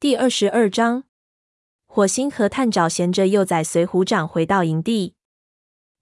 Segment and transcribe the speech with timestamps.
[0.00, 1.04] 第二十二章，
[1.84, 5.14] 火星和炭沼衔着幼崽随虎掌回到营地。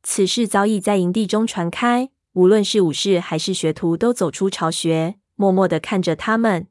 [0.04, 6.68] 此事早已在营地中传开，无论是武士还是学徒，都走出巢穴，默默地看着他们。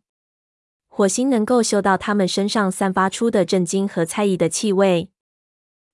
[0.87, 5.11] 火星能够嗅到他们身上散发出的震惊和猜疑的气味。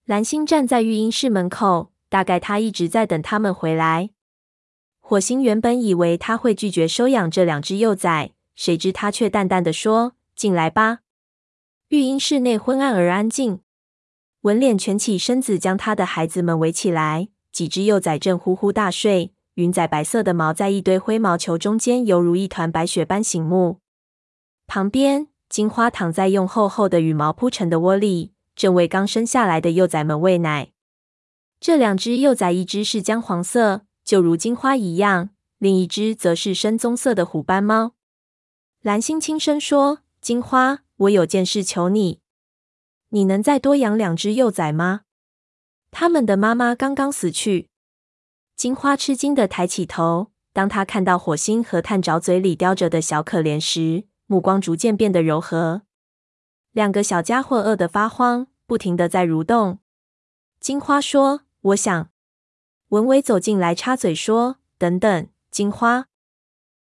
[0.06, 4.12] 蓝星站在育婴室门口，大概他一直在等他们回来。
[5.00, 11.00] 火星原本以为他会拒绝收养这两只幼崽，谁知他却淡淡地说：“进来吧。”
[11.94, 13.60] 育婴室内昏暗而安静，
[14.42, 17.28] 文脸蜷起身子，将他的孩子们围起来。
[17.52, 23.78] 几只幼崽正呼呼大睡，云彩白色的毛在一堆灰毛球中间，犹如一团白雪般醒目。
[24.66, 30.72] 旁边，金花躺在用厚厚的羽毛铺成的窝里，正为刚生下来的幼崽们喂奶。
[31.60, 35.30] 这两只幼崽，一只是姜黄色，就如金花一样；
[35.60, 37.92] 另一只则是深棕色的虎斑猫。
[38.82, 42.22] 蓝星轻声说：“金花。”我有件事求你，
[43.10, 45.02] 你能再多养两只幼崽吗？
[45.92, 47.70] 他们的妈妈刚刚死去。
[48.56, 55.82] 金花吃惊地抬起头，当她看到火星和炭沼嘴里叼着的小可怜时，目光逐渐变得柔和。
[56.72, 59.80] 两个小家伙饿得发慌，不停地在蠕动。
[60.60, 62.10] 金花说：“我想。”
[62.90, 66.08] 文伟走进来插嘴说：“等等，金花，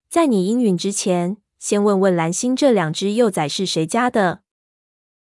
[0.09, 4.43] 在你应允之前。”先问问蓝星，这两只幼崽是谁家的？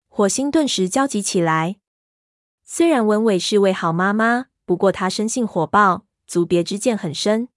[0.07, 1.75] 火星顿时焦急起来。
[2.63, 7.49] 虽然文伟是位好妈妈，不过她生性火爆，族别之见很深。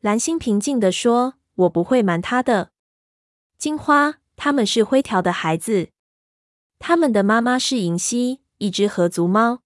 [0.00, 2.72] 蓝星平静地说：“我不会瞒她的。
[3.56, 5.90] 金花，他们是灰条的孩子，
[6.80, 9.62] 他们的妈妈是银溪，一只合族猫。”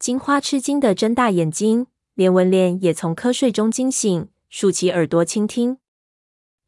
[0.00, 5.76] 金花吃惊地睁大眼睛，连文脸也从瞌睡中惊醒，竖起耳朵倾听。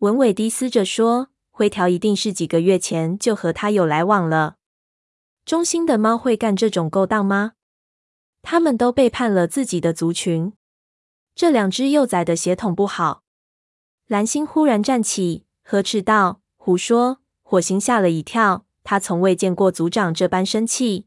[0.05, 4.57] 文伟低嘶着说：“灰条一定是几个月前就和他有来往了。
[5.47, 7.53] 忠心的猫会干这种勾当吗？
[8.43, 10.53] 他们都背叛了自己的族群。
[11.35, 13.23] 这两只幼崽的血统不好。”
[14.07, 21.07] 蓝星忽然站起，呵斥道：“胡说！”火星吓了一跳，他从未见过族长这般生气。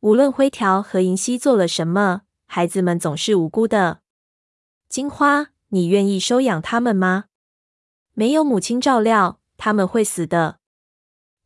[0.00, 4.00] 无论灰条和银溪做了什么，孩子们总是无辜的。
[4.88, 7.26] 金花，你愿意收养他们吗？
[8.18, 10.58] 没有母亲照料，他们会死的。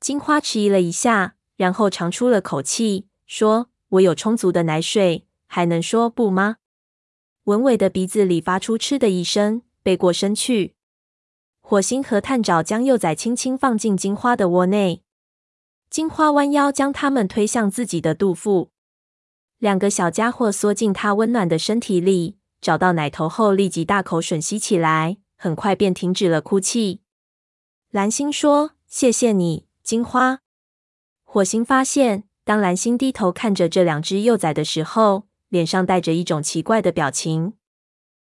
[0.00, 6.56] 金花迟疑了一下，然后长出了口气，说：“我有充足的奶水，还能说不吗？”
[7.44, 10.74] 文伟的鼻子里发出“嗤”的一声，背过身去。
[11.60, 15.02] 火星和探爪将幼崽轻轻放进金花的窝内，
[15.90, 18.70] 金花弯腰将它们推向自己的肚腹。
[19.58, 25.18] 两个小家伙缩进他温暖的身体里，找到奶头后立即大口吮吸起来。
[25.42, 27.00] 很快便停止了哭泣。
[27.90, 30.38] 蓝星说：“谢谢你，金花。”
[31.26, 37.54] 火星发现，当蓝星低头看着这两只幼崽的时候，脸上带着一种奇怪的表情。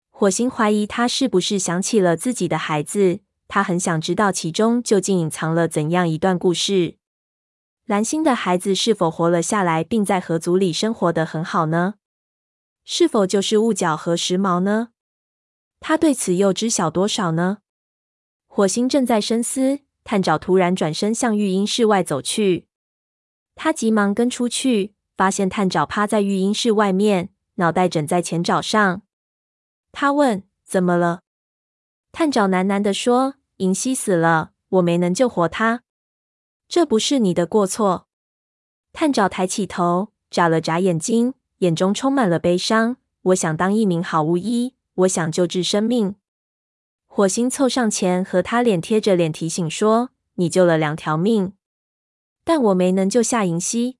[0.09, 6.97] 火星怀疑他是不是想起了自己的孩子，他很想知道其中究竟隐藏了怎样一段故事。
[7.85, 11.93] 蓝星的孩子是否活了下来，并在河族里生活得很好呢？
[12.83, 14.89] 是否就是雾角和时髦呢？
[15.79, 17.59] 他对此又知晓多少呢？
[18.47, 22.67] 火星正在深思，炭沼突然转身向育婴室外走去。
[23.55, 29.01] 他急忙跟出去，发现炭沼趴在育婴室外面，脑袋枕在前爪上。
[29.91, 31.21] 他问：“怎么了？”
[32.11, 35.83] 炭沼喃喃地说：“银溪死了，我没能救活他。
[36.67, 38.07] 这不是你的过错。”
[38.93, 42.97] 炭沼抬起头，眨了眨眼睛，眼中充满了悲伤。
[43.21, 44.75] 我想当一名好巫医。
[44.97, 46.15] 我想救治生命。
[47.05, 51.53] 火星凑上前和他脸贴着脸提醒说：“你救了两条命，
[52.43, 53.97] 但我没能救下银溪。”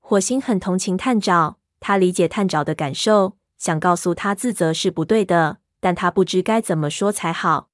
[0.00, 7.70] 火星很同情探长，他理解探长的感受，想告诉他自责是不对的，但他不知该怎么说才好。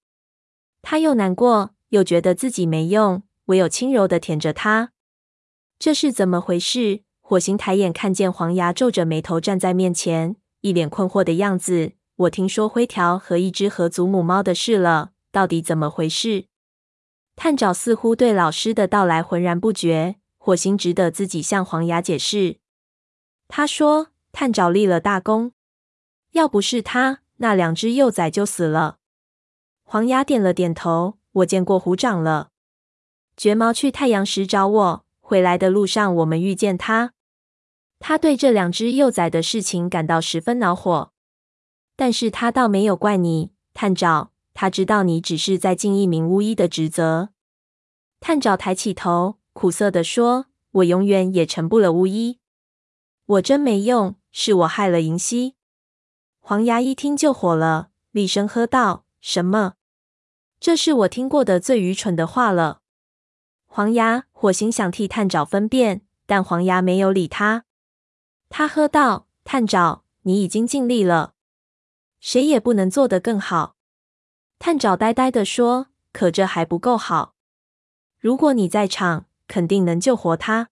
[0.80, 4.92] 他又难过，又觉得自己没用，唯有轻柔地舔着他。
[5.78, 7.02] 这是怎么回事？
[7.20, 11.92] 火星抬眼看见黄牙皱着眉头站在面前，一脸困惑的样子。
[12.20, 16.48] 我听说灰条和一只合祖母猫的事了，到底怎么回事？
[17.34, 22.58] 炭沼似乎对老师的到来浑然不觉，火星只得自己向黄牙解释。
[23.48, 25.52] 他说：“炭沼立了大功，
[26.32, 28.98] 要不是他，那两只幼崽就死了。”
[29.82, 31.16] 黄牙点了点头。
[31.32, 32.50] 我见过虎掌了，
[33.36, 37.12] 绝毛去太阳石找我，回来的路上我们遇见他。
[38.00, 41.12] 他对这两只幼崽的事情感到十分恼火。
[42.00, 44.32] 但是他倒没有怪你，探长。
[44.54, 47.28] 他知道你只是在尽一名巫医的职责。
[48.20, 50.46] 探长抬起头，苦涩地说
[50.80, 52.38] ：“我永远也成不了巫医，
[53.26, 55.56] 我真没用，是我害了银溪。”
[56.40, 59.74] 黄牙一听就火了，厉声喝道：“什么？
[60.58, 62.80] 这是我听过的最愚蠢的话了！”
[63.68, 67.66] 黄牙火星想替探长分辨，但黄牙没有理他。
[68.48, 71.34] 他喝道：“探长，你已经尽力了，
[72.20, 73.76] 谁也不能做得更好。”
[74.60, 77.34] 探长呆呆地说：“可这还不够好。
[78.18, 80.68] 如果你在场，肯定能救活他。”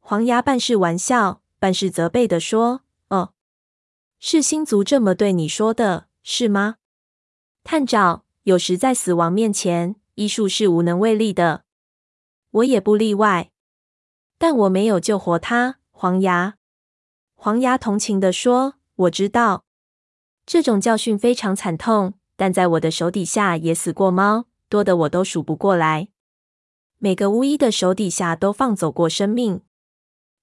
[0.00, 3.32] 黄牙半是玩笑，半是责备地说：“哦，
[4.18, 6.76] 是星族这么对你说的，是吗？”
[7.64, 11.64] 探长，有时在死亡面前，医术是无能为力的，
[12.50, 13.50] 我也不例外。
[14.38, 15.78] 但我没有救活他。
[15.90, 16.56] 黄牙，
[17.34, 19.64] 黄牙同情地说：“我知道，
[20.46, 26.08] 这种教训非常惨痛。”但在我的手底下也死过猫，多的我都数不过来。
[26.98, 29.62] 每个巫医的手底下都放走过生命，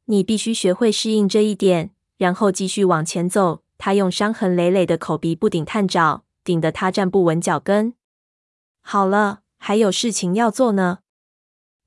[0.06, 3.62] 你必须学会适应这一点，然后继续往前走。
[3.78, 7.94] 他用伤痕累累的口鼻不顶探爪，顶得他站不稳脚跟。
[8.82, 11.00] 好了，还有事情要做呢。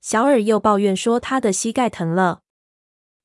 [0.00, 2.42] 小尔又抱怨说他的膝盖疼了。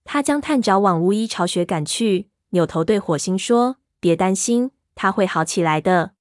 [0.04, 4.72] 他将探爪往巫医巢穴赶去，扭头对火星说：“别担心，
[5.02, 6.12] 他会好起来的。”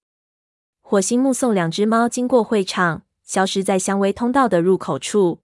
[0.81, 5.41] 火星目送两只猫经过会场，消失在香薇通道的入口处。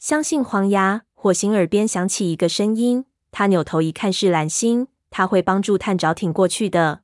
[0.00, 3.04] 相信黄牙，火星耳边响起一个声音。
[3.30, 4.88] 他扭头一看，是蓝星。
[5.10, 7.02] 他会帮助探长挺过去的。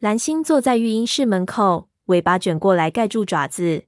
[0.00, 3.84] 蓝星坐在育婴室门口，尾巴卷过来盖住爪子。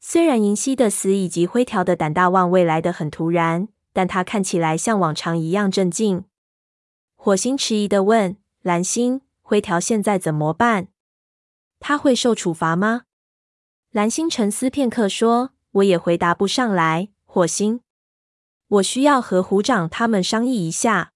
[0.00, 6.24] 虽然银溪的死以及灰条的胆大妄为来得很突然，但他看起来像往常一样镇静。
[7.14, 10.88] 火星迟疑地问蓝星：“灰条现在怎么办？”
[11.78, 13.02] 他会受处罚吗？
[13.90, 17.80] 蓝星沉思片刻说：“我也回答不上来。”火星，
[18.68, 21.12] 我需要和虎掌他们商议一下。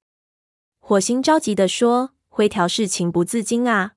[0.78, 3.94] 火星着急地说：“灰条是情不自禁啊，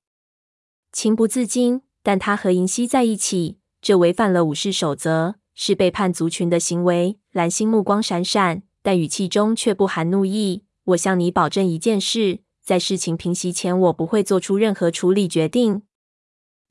[0.91, 1.81] 情不自禁。
[2.03, 10.63] 但他和银溪在一起，这违反了武士守则，是背叛族群的行为。”蓝星目光闪闪，但语气中却不含怒意。
[10.85, 15.81] 我向你保证一件事，在事情平息前，我不会做出任何处理决定。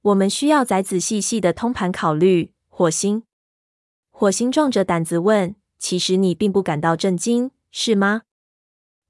[0.02, 2.52] 我们需要再仔细细的通盘考虑。
[2.68, 3.24] 火星，
[4.10, 8.22] 火星壮着胆子问：“其实你并不感到震惊，是吗？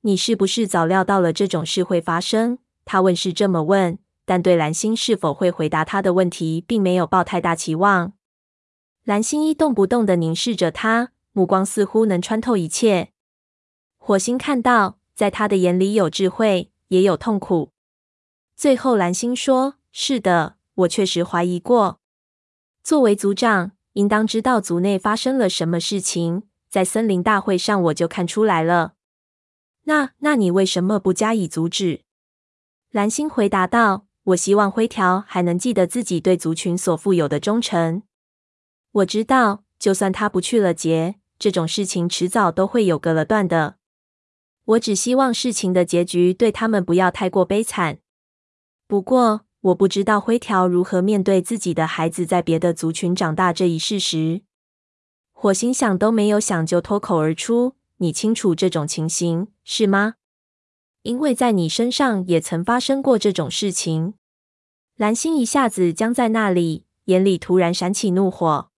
[0.01, 8.15] 你是不是早料到了这种事会发生？”他问是这么问，但对蓝星是否会回答他的问题，并没有抱太大期望。
[9.05, 13.13] 蓝星一动不动的凝视着他，目光似乎能穿透一切。
[13.99, 17.73] 火星看到，在他的眼里有智慧，也有痛苦。
[18.57, 22.01] 最后，蓝星说：“是的。”我确实怀疑过，
[22.83, 26.45] 作为族长，应当知道族内发生了什么事情。
[26.71, 28.95] 在森林大会上，我就看出来了。
[29.83, 32.01] 那，那你为什么不加以阻止？
[32.91, 38.03] 蓝星回答道：“我希望灰条还能记得自己对族群所负有的忠诚。
[38.93, 43.80] 我知道，就算他不去了结，这种事情迟早都会有个了断的。
[44.71, 47.99] 我只希望事情的结局对他们不要太过悲惨。
[48.87, 54.41] 不过。”我不知道灰条如何面对自己的孩子在别的族群长大这一事实。
[55.33, 60.15] 火星想都没有想就脱口而出：“你清楚这种情形，是吗？
[61.03, 64.15] 因为在你身上也曾发生过这种事情。”
[64.97, 68.71] 蓝星一下子僵在那里，眼里突然闪起怒火。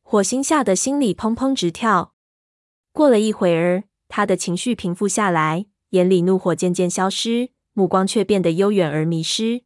[0.00, 2.14] 火星吓得心里砰砰直跳。
[2.92, 9.62] 过了一会儿，他的情绪平复下来，眼里怒火渐渐消失，目光却变得悠远而迷失。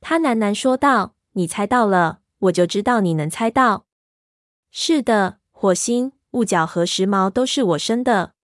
[0.00, 3.86] 他喃喃说道：“你猜到了，我就知道你能猜到。
[4.70, 8.34] 是的，火星、雾角和时髦都是我生的。